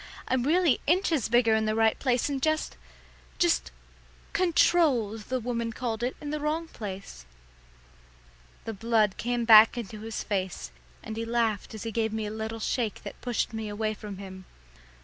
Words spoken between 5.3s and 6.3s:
woman called it,